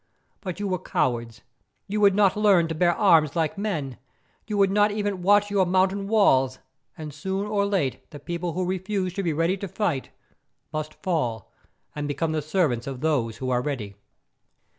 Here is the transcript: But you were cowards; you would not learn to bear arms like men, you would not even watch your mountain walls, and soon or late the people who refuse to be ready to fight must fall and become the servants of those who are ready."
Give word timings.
But 0.39 0.59
you 0.59 0.67
were 0.67 0.79
cowards; 0.79 1.41
you 1.87 2.01
would 2.01 2.15
not 2.15 2.35
learn 2.35 2.67
to 2.69 2.73
bear 2.73 2.95
arms 2.95 3.35
like 3.35 3.55
men, 3.55 3.99
you 4.47 4.57
would 4.57 4.71
not 4.71 4.89
even 4.89 5.21
watch 5.21 5.51
your 5.51 5.63
mountain 5.63 6.07
walls, 6.07 6.57
and 6.97 7.13
soon 7.13 7.45
or 7.45 7.67
late 7.67 8.09
the 8.09 8.19
people 8.19 8.53
who 8.53 8.65
refuse 8.65 9.13
to 9.13 9.21
be 9.21 9.31
ready 9.31 9.57
to 9.57 9.67
fight 9.67 10.09
must 10.73 11.03
fall 11.03 11.51
and 11.95 12.07
become 12.07 12.31
the 12.31 12.41
servants 12.41 12.87
of 12.87 13.01
those 13.01 13.37
who 13.37 13.51
are 13.51 13.61
ready." 13.61 13.95